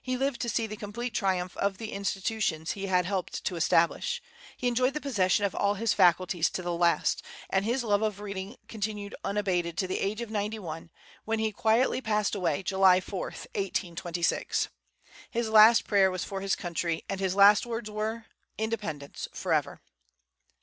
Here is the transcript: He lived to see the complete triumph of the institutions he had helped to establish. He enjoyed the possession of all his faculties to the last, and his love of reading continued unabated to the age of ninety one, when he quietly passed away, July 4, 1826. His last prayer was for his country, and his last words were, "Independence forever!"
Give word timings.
He 0.00 0.16
lived 0.16 0.40
to 0.40 0.48
see 0.48 0.66
the 0.66 0.78
complete 0.78 1.12
triumph 1.12 1.54
of 1.58 1.76
the 1.76 1.92
institutions 1.92 2.70
he 2.70 2.86
had 2.86 3.04
helped 3.04 3.44
to 3.44 3.56
establish. 3.56 4.22
He 4.56 4.68
enjoyed 4.68 4.94
the 4.94 5.02
possession 5.02 5.44
of 5.44 5.54
all 5.54 5.74
his 5.74 5.92
faculties 5.92 6.48
to 6.52 6.62
the 6.62 6.72
last, 6.72 7.22
and 7.50 7.62
his 7.62 7.84
love 7.84 8.00
of 8.00 8.18
reading 8.20 8.56
continued 8.68 9.14
unabated 9.22 9.76
to 9.76 9.86
the 9.86 10.00
age 10.00 10.22
of 10.22 10.30
ninety 10.30 10.58
one, 10.58 10.88
when 11.26 11.40
he 11.40 11.52
quietly 11.52 12.00
passed 12.00 12.34
away, 12.34 12.62
July 12.62 13.02
4, 13.02 13.20
1826. 13.26 14.68
His 15.30 15.50
last 15.50 15.84
prayer 15.86 16.10
was 16.10 16.24
for 16.24 16.40
his 16.40 16.56
country, 16.56 17.04
and 17.06 17.20
his 17.20 17.34
last 17.36 17.66
words 17.66 17.90
were, 17.90 18.24
"Independence 18.56 19.28
forever!" 19.34 19.82